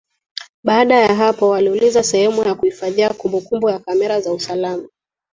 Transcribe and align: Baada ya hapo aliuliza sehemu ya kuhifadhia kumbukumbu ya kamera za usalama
Baada 0.63 0.95
ya 0.95 1.15
hapo 1.15 1.55
aliuliza 1.55 2.03
sehemu 2.03 2.43
ya 2.43 2.55
kuhifadhia 2.55 3.09
kumbukumbu 3.13 3.69
ya 3.69 3.79
kamera 3.79 4.21
za 4.21 4.33
usalama 4.33 4.89